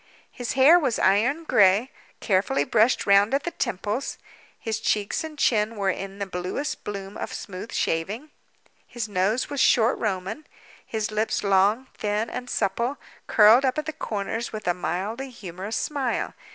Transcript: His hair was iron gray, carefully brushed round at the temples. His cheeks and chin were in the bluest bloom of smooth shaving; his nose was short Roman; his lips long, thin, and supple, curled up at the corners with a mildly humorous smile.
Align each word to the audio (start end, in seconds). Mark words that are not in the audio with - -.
His 0.31 0.53
hair 0.53 0.79
was 0.79 0.97
iron 0.97 1.43
gray, 1.43 1.91
carefully 2.21 2.63
brushed 2.63 3.05
round 3.05 3.35
at 3.35 3.43
the 3.43 3.51
temples. 3.51 4.17
His 4.59 4.79
cheeks 4.79 5.23
and 5.23 5.37
chin 5.37 5.75
were 5.75 5.91
in 5.91 6.17
the 6.17 6.25
bluest 6.25 6.83
bloom 6.83 7.15
of 7.15 7.31
smooth 7.31 7.71
shaving; 7.71 8.31
his 8.87 9.07
nose 9.07 9.51
was 9.51 9.59
short 9.61 9.99
Roman; 9.99 10.47
his 10.83 11.11
lips 11.11 11.43
long, 11.43 11.85
thin, 11.95 12.31
and 12.31 12.49
supple, 12.49 12.97
curled 13.27 13.63
up 13.63 13.77
at 13.77 13.85
the 13.85 13.93
corners 13.93 14.51
with 14.51 14.67
a 14.67 14.73
mildly 14.73 15.29
humorous 15.29 15.77
smile. 15.77 16.33